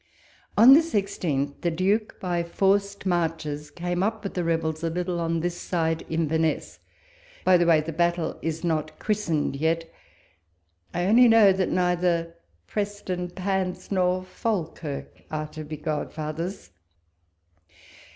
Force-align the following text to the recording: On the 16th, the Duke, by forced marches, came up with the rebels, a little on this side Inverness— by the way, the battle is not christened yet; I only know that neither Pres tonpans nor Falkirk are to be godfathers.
On 0.57 0.73
the 0.73 0.79
16th, 0.79 1.61
the 1.61 1.69
Duke, 1.69 2.19
by 2.19 2.41
forced 2.41 3.05
marches, 3.05 3.69
came 3.69 4.01
up 4.01 4.23
with 4.23 4.33
the 4.33 4.43
rebels, 4.43 4.83
a 4.83 4.89
little 4.89 5.19
on 5.19 5.41
this 5.41 5.55
side 5.61 6.07
Inverness— 6.09 6.79
by 7.45 7.55
the 7.55 7.67
way, 7.67 7.81
the 7.81 7.93
battle 7.93 8.39
is 8.41 8.63
not 8.63 8.97
christened 8.97 9.55
yet; 9.55 9.93
I 10.91 11.05
only 11.05 11.27
know 11.27 11.53
that 11.53 11.69
neither 11.69 12.33
Pres 12.65 13.03
tonpans 13.03 13.91
nor 13.91 14.23
Falkirk 14.23 15.21
are 15.29 15.45
to 15.49 15.63
be 15.63 15.77
godfathers. 15.77 16.71